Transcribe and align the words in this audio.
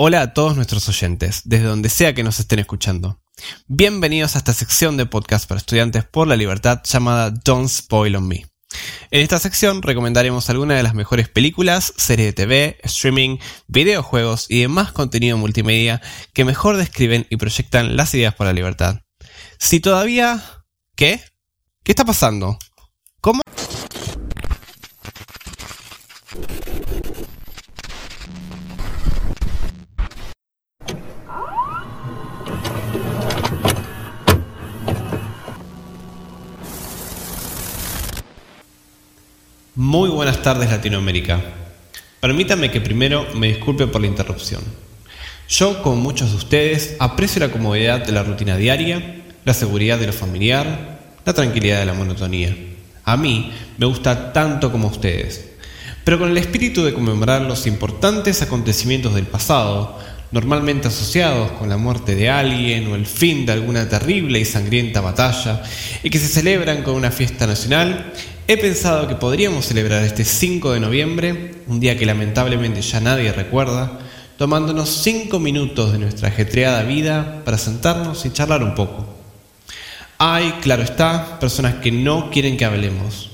Hola 0.00 0.22
a 0.22 0.32
todos 0.32 0.54
nuestros 0.54 0.88
oyentes, 0.88 1.42
desde 1.44 1.64
donde 1.64 1.88
sea 1.88 2.14
que 2.14 2.22
nos 2.22 2.38
estén 2.38 2.60
escuchando. 2.60 3.20
Bienvenidos 3.66 4.36
a 4.36 4.38
esta 4.38 4.52
sección 4.52 4.96
de 4.96 5.06
podcast 5.06 5.48
para 5.48 5.58
estudiantes 5.58 6.04
por 6.04 6.28
la 6.28 6.36
libertad 6.36 6.82
llamada 6.84 7.32
Don't 7.32 7.68
Spoil 7.68 8.14
on 8.14 8.28
Me. 8.28 8.46
En 9.10 9.22
esta 9.22 9.40
sección 9.40 9.82
recomendaremos 9.82 10.50
algunas 10.50 10.76
de 10.76 10.84
las 10.84 10.94
mejores 10.94 11.28
películas, 11.28 11.92
series 11.96 12.28
de 12.28 12.32
TV, 12.32 12.78
streaming, 12.84 13.38
videojuegos 13.66 14.46
y 14.48 14.60
demás 14.60 14.92
contenido 14.92 15.36
multimedia 15.36 16.00
que 16.32 16.44
mejor 16.44 16.76
describen 16.76 17.26
y 17.28 17.36
proyectan 17.36 17.96
las 17.96 18.14
ideas 18.14 18.36
por 18.36 18.46
la 18.46 18.52
libertad. 18.52 19.00
Si 19.58 19.80
todavía... 19.80 20.40
¿Qué? 20.94 21.20
¿Qué 21.82 21.90
está 21.90 22.04
pasando? 22.04 22.56
¿Cómo? 23.20 23.42
Muy 39.90 40.10
buenas 40.10 40.42
tardes 40.42 40.68
Latinoamérica. 40.68 41.40
Permítanme 42.20 42.70
que 42.70 42.78
primero 42.78 43.26
me 43.34 43.46
disculpe 43.46 43.86
por 43.86 44.02
la 44.02 44.06
interrupción. 44.06 44.60
Yo, 45.48 45.82
como 45.82 45.96
muchos 45.96 46.28
de 46.28 46.36
ustedes, 46.36 46.96
aprecio 46.98 47.40
la 47.40 47.50
comodidad 47.50 48.04
de 48.04 48.12
la 48.12 48.22
rutina 48.22 48.58
diaria, 48.58 49.22
la 49.46 49.54
seguridad 49.54 49.98
de 49.98 50.08
lo 50.08 50.12
familiar, 50.12 50.98
la 51.24 51.32
tranquilidad 51.32 51.78
de 51.78 51.86
la 51.86 51.94
monotonía. 51.94 52.54
A 53.02 53.16
mí 53.16 53.50
me 53.78 53.86
gusta 53.86 54.34
tanto 54.34 54.70
como 54.70 54.88
ustedes. 54.88 55.52
Pero 56.04 56.18
con 56.18 56.28
el 56.28 56.36
espíritu 56.36 56.84
de 56.84 56.92
conmemorar 56.92 57.40
los 57.40 57.66
importantes 57.66 58.42
acontecimientos 58.42 59.14
del 59.14 59.24
pasado, 59.24 59.98
normalmente 60.32 60.88
asociados 60.88 61.52
con 61.52 61.70
la 61.70 61.78
muerte 61.78 62.14
de 62.14 62.28
alguien 62.28 62.88
o 62.88 62.94
el 62.94 63.06
fin 63.06 63.46
de 63.46 63.52
alguna 63.52 63.88
terrible 63.88 64.38
y 64.38 64.44
sangrienta 64.44 65.00
batalla, 65.00 65.62
y 66.02 66.10
que 66.10 66.18
se 66.18 66.28
celebran 66.28 66.82
con 66.82 66.92
una 66.94 67.10
fiesta 67.10 67.46
nacional, 67.46 68.12
He 68.50 68.56
pensado 68.56 69.06
que 69.06 69.14
podríamos 69.14 69.66
celebrar 69.66 70.02
este 70.04 70.24
5 70.24 70.72
de 70.72 70.80
noviembre, 70.80 71.56
un 71.66 71.80
día 71.80 71.98
que 71.98 72.06
lamentablemente 72.06 72.80
ya 72.80 72.98
nadie 72.98 73.30
recuerda, 73.30 73.98
tomándonos 74.38 74.88
5 74.88 75.38
minutos 75.38 75.92
de 75.92 75.98
nuestra 75.98 76.28
ajetreada 76.28 76.82
vida 76.82 77.42
para 77.44 77.58
sentarnos 77.58 78.24
y 78.24 78.32
charlar 78.32 78.62
un 78.62 78.74
poco. 78.74 79.06
Hay, 80.16 80.52
claro 80.62 80.82
está, 80.82 81.38
personas 81.38 81.74
que 81.74 81.92
no 81.92 82.30
quieren 82.30 82.56
que 82.56 82.64
hablemos. 82.64 83.32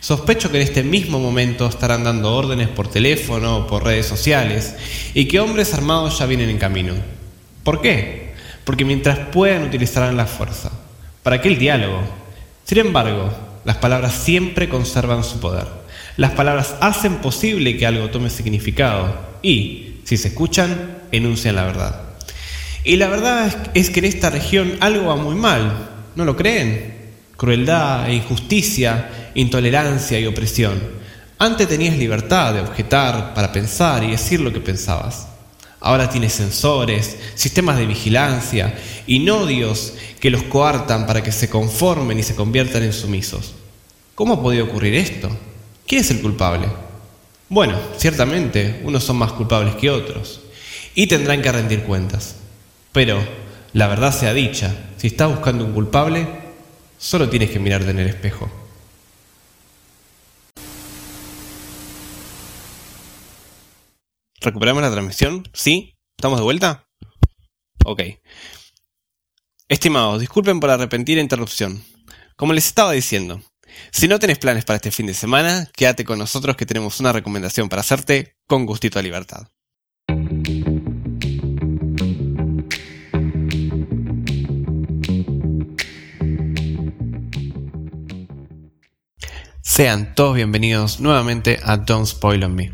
Sospecho 0.00 0.50
que 0.50 0.56
en 0.56 0.62
este 0.62 0.82
mismo 0.82 1.18
momento 1.18 1.66
estarán 1.66 2.04
dando 2.04 2.34
órdenes 2.34 2.68
por 2.68 2.88
teléfono 2.88 3.58
o 3.58 3.66
por 3.66 3.84
redes 3.84 4.06
sociales 4.06 4.74
y 5.12 5.26
que 5.26 5.38
hombres 5.38 5.74
armados 5.74 6.18
ya 6.18 6.24
vienen 6.24 6.48
en 6.48 6.56
camino. 6.56 6.94
¿Por 7.62 7.82
qué? 7.82 8.32
Porque 8.64 8.86
mientras 8.86 9.18
puedan 9.18 9.64
utilizarán 9.64 10.16
la 10.16 10.24
fuerza. 10.24 10.70
¿Para 11.22 11.42
qué 11.42 11.48
el 11.48 11.58
diálogo? 11.58 12.00
Sin 12.64 12.78
embargo, 12.78 13.45
las 13.66 13.78
palabras 13.78 14.14
siempre 14.14 14.68
conservan 14.68 15.24
su 15.24 15.40
poder. 15.40 15.66
Las 16.16 16.30
palabras 16.30 16.76
hacen 16.80 17.16
posible 17.16 17.76
que 17.76 17.84
algo 17.84 18.10
tome 18.10 18.30
significado 18.30 19.18
y, 19.42 19.96
si 20.04 20.16
se 20.16 20.28
escuchan, 20.28 20.98
enuncian 21.10 21.56
la 21.56 21.64
verdad. 21.64 22.00
Y 22.84 22.94
la 22.94 23.08
verdad 23.08 23.72
es 23.74 23.90
que 23.90 23.98
en 23.98 24.06
esta 24.06 24.30
región 24.30 24.76
algo 24.78 25.06
va 25.06 25.16
muy 25.16 25.34
mal, 25.34 25.88
¿no 26.14 26.24
lo 26.24 26.36
creen? 26.36 26.94
Crueldad, 27.36 28.08
injusticia, 28.08 29.32
intolerancia 29.34 30.20
y 30.20 30.26
opresión. 30.26 30.80
Antes 31.36 31.66
tenías 31.66 31.98
libertad 31.98 32.54
de 32.54 32.60
objetar 32.60 33.34
para 33.34 33.50
pensar 33.50 34.04
y 34.04 34.12
decir 34.12 34.40
lo 34.40 34.52
que 34.52 34.60
pensabas. 34.60 35.26
Ahora 35.86 36.10
tienes 36.10 36.32
sensores, 36.32 37.16
sistemas 37.36 37.76
de 37.76 37.86
vigilancia 37.86 38.76
y 39.06 39.20
nodios 39.20 39.92
que 40.18 40.30
los 40.30 40.42
coartan 40.42 41.06
para 41.06 41.22
que 41.22 41.30
se 41.30 41.48
conformen 41.48 42.18
y 42.18 42.24
se 42.24 42.34
conviertan 42.34 42.82
en 42.82 42.92
sumisos. 42.92 43.54
¿Cómo 44.16 44.34
ha 44.34 44.42
podido 44.42 44.64
ocurrir 44.64 44.96
esto? 44.96 45.30
¿Quién 45.86 46.00
es 46.00 46.10
el 46.10 46.20
culpable? 46.20 46.66
Bueno, 47.48 47.78
ciertamente, 47.98 48.80
unos 48.82 49.04
son 49.04 49.18
más 49.18 49.30
culpables 49.30 49.76
que 49.76 49.88
otros 49.88 50.40
y 50.96 51.06
tendrán 51.06 51.40
que 51.40 51.52
rendir 51.52 51.84
cuentas. 51.84 52.34
Pero, 52.90 53.20
la 53.72 53.86
verdad 53.86 54.12
sea 54.12 54.34
dicha, 54.34 54.74
si 54.96 55.06
estás 55.06 55.30
buscando 55.30 55.64
un 55.64 55.72
culpable, 55.72 56.26
solo 56.98 57.28
tienes 57.28 57.50
que 57.50 57.60
mirarte 57.60 57.90
en 57.90 58.00
el 58.00 58.08
espejo. 58.08 58.50
¿Recuperamos 64.46 64.80
la 64.80 64.92
transmisión? 64.92 65.42
¿Sí? 65.52 65.96
¿Estamos 66.16 66.38
de 66.38 66.44
vuelta? 66.44 66.86
Ok. 67.84 68.00
Estimados, 69.68 70.20
disculpen 70.20 70.60
por 70.60 70.70
la 70.70 70.76
repentina 70.76 71.20
interrupción. 71.20 71.82
Como 72.36 72.52
les 72.52 72.68
estaba 72.68 72.92
diciendo, 72.92 73.42
si 73.90 74.06
no 74.06 74.20
tenés 74.20 74.38
planes 74.38 74.64
para 74.64 74.76
este 74.76 74.92
fin 74.92 75.06
de 75.06 75.14
semana, 75.14 75.68
quédate 75.74 76.04
con 76.04 76.20
nosotros 76.20 76.54
que 76.56 76.64
tenemos 76.64 77.00
una 77.00 77.10
recomendación 77.10 77.68
para 77.68 77.80
hacerte 77.80 78.36
con 78.46 78.66
gustito 78.66 79.00
a 79.00 79.02
libertad. 79.02 79.48
Sean 89.76 90.14
todos 90.14 90.34
bienvenidos 90.34 91.00
nuevamente 91.00 91.60
a 91.62 91.76
Don't 91.76 92.06
Spoil 92.06 92.44
on 92.44 92.54
Me. 92.54 92.72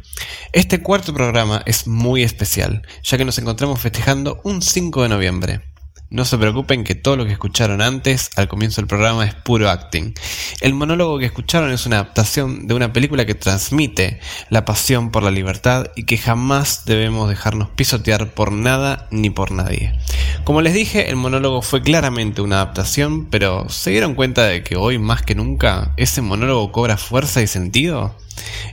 Este 0.52 0.84
cuarto 0.84 1.12
programa 1.12 1.60
es 1.66 1.88
muy 1.88 2.22
especial, 2.22 2.86
ya 3.02 3.18
que 3.18 3.24
nos 3.24 3.36
encontramos 3.38 3.80
festejando 3.80 4.40
un 4.44 4.62
5 4.62 5.02
de 5.02 5.08
noviembre. 5.08 5.71
No 6.12 6.26
se 6.26 6.36
preocupen 6.36 6.84
que 6.84 6.94
todo 6.94 7.16
lo 7.16 7.24
que 7.24 7.32
escucharon 7.32 7.80
antes, 7.80 8.28
al 8.36 8.46
comienzo 8.46 8.82
del 8.82 8.86
programa, 8.86 9.24
es 9.24 9.32
puro 9.32 9.70
acting. 9.70 10.12
El 10.60 10.74
monólogo 10.74 11.18
que 11.18 11.24
escucharon 11.24 11.72
es 11.72 11.86
una 11.86 12.00
adaptación 12.00 12.66
de 12.66 12.74
una 12.74 12.92
película 12.92 13.24
que 13.24 13.34
transmite 13.34 14.20
la 14.50 14.66
pasión 14.66 15.10
por 15.10 15.22
la 15.22 15.30
libertad 15.30 15.86
y 15.96 16.04
que 16.04 16.18
jamás 16.18 16.84
debemos 16.84 17.30
dejarnos 17.30 17.70
pisotear 17.70 18.34
por 18.34 18.52
nada 18.52 19.08
ni 19.10 19.30
por 19.30 19.52
nadie. 19.52 19.98
Como 20.44 20.60
les 20.60 20.74
dije, 20.74 21.08
el 21.08 21.16
monólogo 21.16 21.62
fue 21.62 21.80
claramente 21.80 22.42
una 22.42 22.56
adaptación, 22.56 23.30
pero 23.30 23.70
¿se 23.70 23.88
dieron 23.88 24.14
cuenta 24.14 24.44
de 24.44 24.62
que 24.62 24.76
hoy 24.76 24.98
más 24.98 25.22
que 25.22 25.34
nunca 25.34 25.94
ese 25.96 26.20
monólogo 26.20 26.72
cobra 26.72 26.98
fuerza 26.98 27.40
y 27.40 27.46
sentido? 27.46 28.14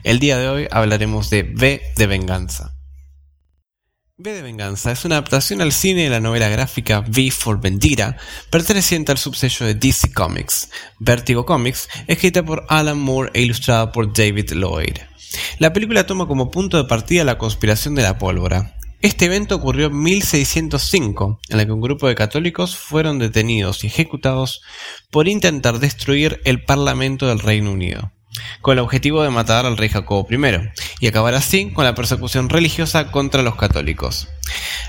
El 0.03 0.19
día 0.19 0.37
de 0.37 0.49
hoy 0.49 0.67
hablaremos 0.71 1.29
de 1.29 1.43
V 1.43 1.81
de 1.95 2.07
Venganza. 2.07 2.78
V 4.21 4.33
de 4.33 4.41
Venganza 4.41 4.91
es 4.91 5.05
una 5.05 5.15
adaptación 5.15 5.61
al 5.61 5.71
cine 5.71 6.03
de 6.03 6.09
la 6.09 6.19
novela 6.19 6.49
gráfica 6.49 6.99
V 7.07 7.31
for 7.31 7.61
Vendetta, 7.61 8.17
perteneciente 8.49 9.13
al 9.13 9.17
subsello 9.17 9.65
de 9.65 9.75
DC 9.75 10.11
Comics, 10.11 10.69
Vertigo 10.99 11.45
Comics, 11.45 11.87
escrita 12.05 12.43
por 12.43 12.65
Alan 12.67 12.99
Moore 12.99 13.31
e 13.33 13.43
ilustrada 13.43 13.93
por 13.93 14.11
David 14.11 14.51
Lloyd. 14.55 14.97
La 15.59 15.71
película 15.71 16.05
toma 16.05 16.27
como 16.27 16.51
punto 16.51 16.75
de 16.75 16.83
partida 16.83 17.23
la 17.23 17.37
conspiración 17.37 17.95
de 17.95 18.03
la 18.03 18.17
pólvora. 18.17 18.75
Este 19.01 19.23
evento 19.23 19.55
ocurrió 19.55 19.87
en 19.87 20.03
1605, 20.03 21.39
en 21.47 21.57
la 21.57 21.65
que 21.65 21.71
un 21.71 21.79
grupo 21.79 22.09
de 22.09 22.15
católicos 22.15 22.75
fueron 22.75 23.19
detenidos 23.19 23.85
y 23.85 23.87
ejecutados 23.87 24.61
por 25.11 25.29
intentar 25.29 25.79
destruir 25.79 26.41
el 26.43 26.65
Parlamento 26.65 27.25
del 27.27 27.39
Reino 27.39 27.71
Unido 27.71 28.11
con 28.61 28.73
el 28.73 28.79
objetivo 28.83 29.23
de 29.23 29.29
matar 29.29 29.65
al 29.65 29.77
rey 29.77 29.89
Jacobo 29.89 30.27
I 30.29 30.37
y 30.99 31.07
acabar 31.07 31.33
así 31.35 31.71
con 31.71 31.85
la 31.85 31.95
persecución 31.95 32.49
religiosa 32.49 33.11
contra 33.11 33.43
los 33.43 33.55
católicos. 33.55 34.27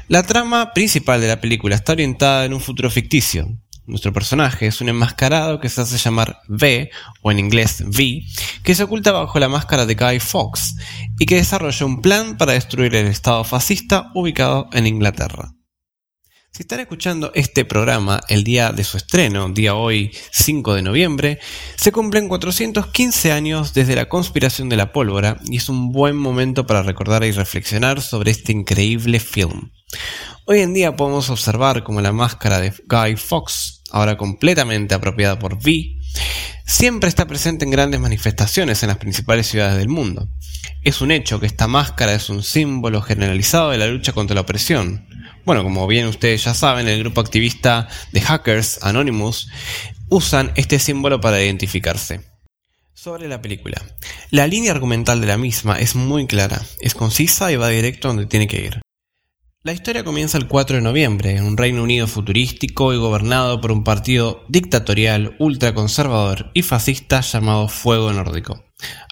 La 0.09 0.23
trama 0.23 0.73
principal 0.73 1.21
de 1.21 1.29
la 1.29 1.41
película 1.41 1.77
está 1.77 1.93
orientada 1.93 2.45
en 2.45 2.55
un 2.55 2.61
futuro 2.61 2.91
ficticio. 2.91 3.49
Nuestro 3.87 4.13
personaje 4.13 4.67
es 4.67 4.81
un 4.81 4.89
enmascarado 4.89 5.59
que 5.59 5.69
se 5.69 5.81
hace 5.81 5.99
llamar 5.99 6.41
V, 6.49 6.91
o 7.23 7.33
en 7.33 7.39
inglés 7.41 7.81
V, 7.81 8.25
que 8.63 8.75
se 8.75 8.85
oculta 8.85 9.11
bajo 9.11 9.39
la 9.39 9.49
máscara 9.49 9.85
de 9.85 9.95
Guy 9.95 10.21
Fawkes 10.21 10.77
y 11.19 11.27
que 11.27 11.37
desarrolla 11.37 11.87
un 11.87 12.01
plan 12.01 12.37
para 12.37 12.53
destruir 12.53 12.95
el 12.95 13.07
estado 13.09 13.43
fascista 13.43 14.11
ubicado 14.15 14.69
en 14.73 14.87
Inglaterra. 14.87 15.55
Si 16.53 16.65
están 16.65 16.81
escuchando 16.81 17.31
este 17.37 17.65
programa 17.65 18.21
el 18.29 18.43
día 18.43 18.73
de 18.73 18.83
su 18.83 18.97
estreno, 18.97 19.49
día 19.51 19.77
hoy 19.77 20.11
5 20.33 20.75
de 20.75 20.83
noviembre, 20.83 21.39
se 21.77 21.93
cumplen 21.93 22.27
415 22.27 23.31
años 23.31 23.73
desde 23.73 23.95
la 23.95 24.09
conspiración 24.09 24.69
de 24.69 24.77
la 24.77 24.93
pólvora 24.93 25.37
y 25.45 25.59
es 25.59 25.69
un 25.69 25.93
buen 25.93 26.17
momento 26.17 26.67
para 26.67 26.83
recordar 26.83 27.23
y 27.23 27.31
reflexionar 27.31 28.03
sobre 28.03 28.33
este 28.33 28.51
increíble 28.51 29.21
film. 29.21 29.71
Hoy 30.45 30.59
en 30.59 30.75
día 30.75 30.97
podemos 30.97 31.31
observar 31.31 31.85
como 31.85 32.01
la 32.01 32.13
máscara 32.13 32.59
de 32.59 32.75
Guy 32.89 33.15
Fawkes, 33.15 33.85
ahora 33.93 34.17
completamente 34.17 34.97
apropiada 34.97 35.39
por 35.39 35.55
V, 35.55 36.00
siempre 36.65 37.09
está 37.09 37.27
presente 37.27 37.65
en 37.65 37.71
grandes 37.71 38.01
manifestaciones 38.01 38.83
en 38.83 38.89
las 38.89 38.99
principales 38.99 39.47
ciudades 39.47 39.79
del 39.79 39.89
mundo. 39.89 40.29
Es 40.83 41.01
un 41.01 41.11
hecho 41.11 41.41
que 41.41 41.47
esta 41.47 41.67
máscara 41.67 42.15
es 42.15 42.31
un 42.31 42.43
símbolo 42.43 43.03
generalizado 43.03 43.71
de 43.71 43.79
la 43.79 43.87
lucha 43.87 44.13
contra 44.13 44.35
la 44.35 44.43
opresión, 44.43 45.07
bueno, 45.45 45.63
como 45.63 45.87
bien 45.87 46.07
ustedes 46.07 46.45
ya 46.45 46.55
saben, 46.55 46.87
el 46.87 47.01
grupo 47.01 47.21
activista 47.21 47.89
de 48.13 48.21
hackers 48.21 48.79
Anonymous 48.83 49.49
usan 50.09 50.53
este 50.55 50.79
símbolo 50.79 51.21
para 51.21 51.43
identificarse. 51.43 52.21
Sobre 52.93 53.29
la 53.29 53.41
película. 53.41 53.83
La 54.31 54.47
línea 54.47 54.73
argumental 54.73 55.21
de 55.21 55.27
la 55.27 55.39
misma 55.39 55.79
es 55.79 55.95
muy 55.95 56.27
clara, 56.27 56.61
es 56.81 56.95
concisa 56.95 57.51
y 57.51 57.57
va 57.57 57.69
directo 57.69 58.09
donde 58.09 58.27
tiene 58.27 58.47
que 58.47 58.61
ir. 58.61 58.81
La 59.63 59.75
historia 59.75 60.05
comienza 60.05 60.39
el 60.39 60.49
4 60.49 60.77
de 60.77 60.83
noviembre, 60.83 61.37
en 61.37 61.45
un 61.45 61.59
Reino 61.59 61.83
Unido 61.83 62.07
futurístico 62.07 62.95
y 62.95 62.97
gobernado 62.97 63.61
por 63.61 63.73
un 63.73 63.85
partido 63.85 64.43
dictatorial, 64.49 65.37
ultraconservador 65.39 66.51
y 66.55 66.63
fascista 66.63 67.21
llamado 67.21 67.69
Fuego 67.69 68.11
Nórdico, 68.11 68.65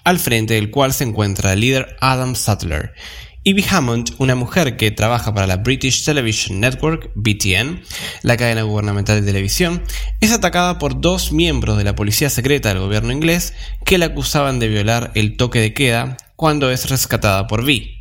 al 0.03 0.17
frente 0.17 0.55
del 0.55 0.71
cual 0.71 0.91
se 0.91 1.03
encuentra 1.03 1.53
el 1.53 1.59
líder 1.59 1.95
Adam 2.01 2.35
Sutler. 2.35 2.95
Ivy 3.43 3.63
Hammond, 3.69 4.15
una 4.17 4.33
mujer 4.33 4.75
que 4.75 4.89
trabaja 4.89 5.35
para 5.35 5.45
la 5.45 5.57
British 5.57 6.03
Television 6.03 6.59
Network, 6.59 7.11
BTN, 7.13 7.83
la 8.23 8.35
cadena 8.35 8.63
gubernamental 8.63 9.21
de 9.21 9.27
televisión, 9.27 9.83
es 10.19 10.31
atacada 10.31 10.79
por 10.79 10.99
dos 10.99 11.31
miembros 11.31 11.77
de 11.77 11.83
la 11.83 11.93
policía 11.93 12.31
secreta 12.31 12.69
del 12.69 12.79
gobierno 12.79 13.11
inglés 13.11 13.53
que 13.85 13.99
la 13.99 14.07
acusaban 14.07 14.57
de 14.57 14.69
violar 14.69 15.11
el 15.13 15.37
toque 15.37 15.59
de 15.59 15.75
queda 15.75 16.17
cuando 16.35 16.71
es 16.71 16.89
rescatada 16.89 17.45
por 17.45 17.63
Vi, 17.63 17.98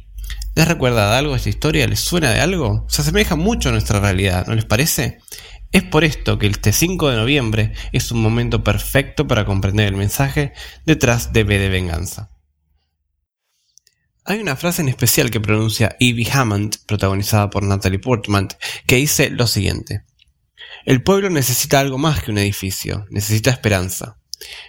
¿Les 0.58 0.66
recuerda 0.66 1.12
de 1.12 1.16
algo 1.18 1.36
esta 1.36 1.50
historia? 1.50 1.86
¿Les 1.86 2.00
suena 2.00 2.32
de 2.32 2.40
algo? 2.40 2.84
Se 2.88 3.02
asemeja 3.02 3.36
mucho 3.36 3.68
a 3.68 3.72
nuestra 3.72 4.00
realidad, 4.00 4.44
¿no 4.48 4.56
les 4.56 4.64
parece? 4.64 5.20
Es 5.70 5.84
por 5.84 6.02
esto 6.02 6.36
que 6.36 6.48
este 6.48 6.72
5 6.72 7.10
de 7.10 7.16
noviembre 7.16 7.74
es 7.92 8.10
un 8.10 8.20
momento 8.20 8.64
perfecto 8.64 9.28
para 9.28 9.44
comprender 9.44 9.86
el 9.86 9.94
mensaje 9.94 10.52
detrás 10.84 11.32
de 11.32 11.44
B 11.44 11.60
de 11.60 11.68
Venganza. 11.68 12.30
Hay 14.24 14.40
una 14.40 14.56
frase 14.56 14.82
en 14.82 14.88
especial 14.88 15.30
que 15.30 15.38
pronuncia 15.38 15.94
Evie 16.00 16.28
Hammond, 16.28 16.78
protagonizada 16.86 17.50
por 17.50 17.62
Natalie 17.62 18.00
Portman, 18.00 18.48
que 18.84 18.96
dice 18.96 19.30
lo 19.30 19.46
siguiente. 19.46 20.06
El 20.84 21.04
pueblo 21.04 21.30
necesita 21.30 21.78
algo 21.78 21.98
más 21.98 22.24
que 22.24 22.32
un 22.32 22.38
edificio, 22.38 23.06
necesita 23.10 23.52
esperanza. 23.52 24.18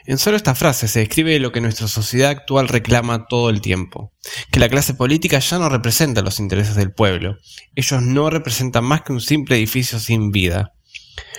En 0.05 0.17
solo 0.17 0.37
esta 0.37 0.55
frase 0.55 0.87
se 0.87 0.99
describe 0.99 1.39
lo 1.39 1.51
que 1.51 1.61
nuestra 1.61 1.87
sociedad 1.87 2.31
actual 2.31 2.67
reclama 2.67 3.27
todo 3.27 3.49
el 3.49 3.61
tiempo, 3.61 4.13
que 4.51 4.59
la 4.59 4.69
clase 4.69 4.93
política 4.93 5.39
ya 5.39 5.59
no 5.59 5.69
representa 5.69 6.21
los 6.21 6.39
intereses 6.39 6.75
del 6.75 6.91
pueblo, 6.91 7.37
ellos 7.75 8.01
no 8.01 8.29
representan 8.29 8.83
más 8.83 9.03
que 9.03 9.13
un 9.13 9.21
simple 9.21 9.57
edificio 9.57 9.99
sin 9.99 10.31
vida. 10.31 10.73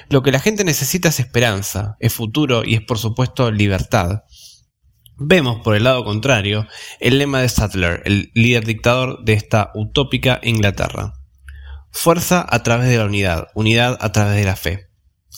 Lo 0.08 0.22
que 0.22 0.32
la 0.32 0.40
gente 0.40 0.64
necesita 0.64 1.08
es 1.08 1.20
esperanza, 1.20 1.96
es 2.00 2.12
futuro 2.12 2.62
y 2.64 2.74
es 2.74 2.82
por 2.82 2.98
supuesto 2.98 3.50
libertad. 3.50 4.22
Vemos 5.16 5.60
por 5.62 5.76
el 5.76 5.84
lado 5.84 6.04
contrario 6.04 6.66
el 6.98 7.18
lema 7.18 7.40
de 7.40 7.48
Sattler, 7.48 8.02
el 8.04 8.30
líder 8.34 8.64
dictador 8.64 9.24
de 9.24 9.34
esta 9.34 9.70
utópica 9.74 10.40
Inglaterra. 10.42 11.12
Fuerza 11.92 12.46
a 12.48 12.62
través 12.62 12.88
de 12.88 12.98
la 12.98 13.04
unidad, 13.04 13.48
unidad 13.54 13.98
a 14.00 14.12
través 14.12 14.36
de 14.36 14.44
la 14.44 14.56
fe. 14.56 14.89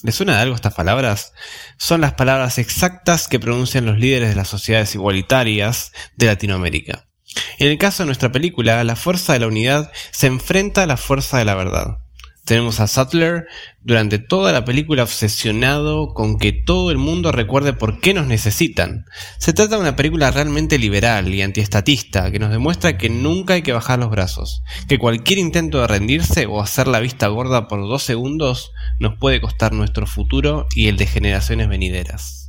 ¿Les 0.03 0.15
suena 0.15 0.37
de 0.37 0.43
algo 0.43 0.55
estas 0.55 0.75
palabras? 0.75 1.33
Son 1.77 2.01
las 2.01 2.15
palabras 2.15 2.59
exactas 2.59 3.29
que 3.29 3.39
pronuncian 3.39 3.87
los 3.87 3.99
líderes 3.99 4.31
de 4.31 4.35
las 4.35 4.49
sociedades 4.49 4.95
igualitarias 4.95 5.93
de 6.17 6.27
Latinoamérica. 6.27 7.07
En 7.59 7.69
el 7.69 7.79
caso 7.79 8.03
de 8.03 8.07
nuestra 8.07 8.33
película, 8.33 8.83
la 8.85 8.97
fuerza 8.97 9.33
de 9.33 9.41
la 9.41 9.47
unidad 9.47 9.93
se 10.11 10.27
enfrenta 10.27 10.83
a 10.83 10.87
la 10.87 10.97
fuerza 10.97 11.39
de 11.39 11.45
la 11.45 11.55
verdad. 11.55 11.99
Tenemos 12.45 12.81
a 12.81 12.89
Sutler 12.89 13.47
durante 13.85 14.19
toda 14.19 14.51
la 14.51 14.65
película 14.65 15.05
obsesionado 15.05 16.13
con 16.13 16.39
que 16.39 16.53
todo 16.53 16.91
el 16.91 16.99
mundo 16.99 17.31
recuerde 17.31 17.73
por 17.73 18.01
qué 18.01 18.15
nos 18.15 18.27
necesitan. 18.27 19.05
Se 19.39 19.53
trata 19.53 19.77
de 19.77 19.81
una 19.81 19.95
película 19.95 20.33
realmente 20.33 20.77
liberal 20.77 21.33
y 21.33 21.43
antiestatista 21.43 22.33
que 22.33 22.41
nos 22.41 22.51
demuestra 22.51 22.99
que 22.99 23.09
nunca 23.09 23.55
hay 23.55 23.63
que 23.63 23.73
bajar 23.73 24.01
los 24.01 24.11
brazos, 24.11 24.65
que 24.89 24.99
cualquier 24.99 25.39
intento 25.39 25.81
de 25.81 25.87
rendirse 25.87 26.47
o 26.47 26.61
hacer 26.61 26.89
la 26.89 26.99
vista 26.99 27.29
gorda 27.29 27.69
por 27.69 27.81
dos 27.81 28.03
segundos 28.03 28.73
nos 28.99 29.17
puede 29.19 29.41
costar 29.41 29.73
nuestro 29.73 30.09
futuro 30.09 30.67
y 30.75 30.89
el 30.89 30.97
de 30.97 31.07
generaciones 31.07 31.69
venideras. 31.69 32.42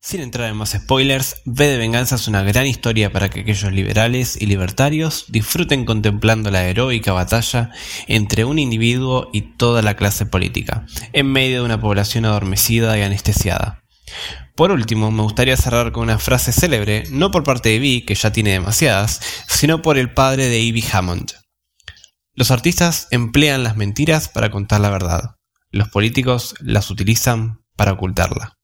Sin 0.00 0.20
entrar 0.20 0.48
en 0.48 0.56
más 0.56 0.70
spoilers, 0.70 1.42
V 1.46 1.66
de 1.66 1.78
Venganza 1.78 2.14
es 2.14 2.28
una 2.28 2.42
gran 2.42 2.66
historia 2.66 3.12
para 3.12 3.28
que 3.28 3.40
aquellos 3.40 3.72
liberales 3.72 4.40
y 4.40 4.46
libertarios 4.46 5.24
disfruten 5.28 5.84
contemplando 5.84 6.50
la 6.50 6.64
heroica 6.64 7.12
batalla 7.12 7.70
entre 8.06 8.44
un 8.44 8.58
individuo 8.58 9.28
y 9.32 9.56
toda 9.56 9.82
la 9.82 9.96
clase 9.96 10.26
política, 10.26 10.86
en 11.12 11.26
medio 11.26 11.58
de 11.58 11.64
una 11.64 11.80
población 11.80 12.24
adormecida 12.24 12.96
y 12.96 13.02
anestesiada. 13.02 13.82
Por 14.54 14.70
último, 14.70 15.10
me 15.10 15.22
gustaría 15.22 15.56
cerrar 15.56 15.92
con 15.92 16.04
una 16.04 16.18
frase 16.18 16.52
célebre, 16.52 17.04
no 17.10 17.30
por 17.30 17.44
parte 17.44 17.70
de 17.70 17.78
Vi, 17.78 18.02
que 18.02 18.14
ya 18.14 18.32
tiene 18.32 18.52
demasiadas, 18.52 19.20
sino 19.48 19.82
por 19.82 19.98
el 19.98 20.14
padre 20.14 20.48
de 20.48 20.60
Ivy 20.60 20.84
Hammond. 20.92 21.32
Los 22.34 22.50
artistas 22.50 23.08
emplean 23.10 23.64
las 23.64 23.76
mentiras 23.76 24.28
para 24.28 24.50
contar 24.50 24.80
la 24.80 24.90
verdad. 24.90 25.36
Los 25.70 25.88
políticos 25.88 26.54
las 26.60 26.90
utilizan 26.90 27.60
para 27.76 27.92
ocultarla. 27.92 28.55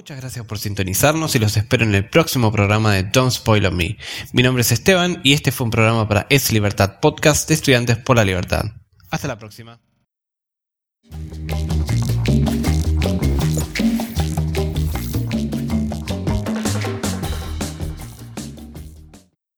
Muchas 0.00 0.18
gracias 0.18 0.46
por 0.46 0.58
sintonizarnos 0.58 1.34
y 1.34 1.38
los 1.38 1.58
espero 1.58 1.84
en 1.84 1.94
el 1.94 2.08
próximo 2.08 2.50
programa 2.50 2.94
de 2.94 3.02
Don't 3.02 3.32
Spoil 3.32 3.66
on 3.66 3.76
Me. 3.76 3.98
Mi 4.32 4.42
nombre 4.42 4.62
es 4.62 4.72
Esteban 4.72 5.20
y 5.24 5.34
este 5.34 5.52
fue 5.52 5.66
un 5.66 5.70
programa 5.70 6.08
para 6.08 6.26
Es 6.30 6.50
Libertad 6.52 7.00
Podcast 7.00 7.46
de 7.46 7.52
Estudiantes 7.52 7.98
por 7.98 8.16
la 8.16 8.24
Libertad. 8.24 8.64
Hasta 9.10 9.28
la 9.28 9.38
próxima. 9.38 9.78